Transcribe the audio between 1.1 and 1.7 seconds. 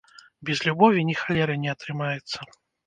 ні халеры